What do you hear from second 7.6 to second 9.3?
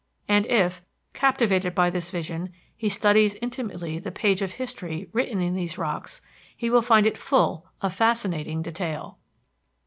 of fascinating detail.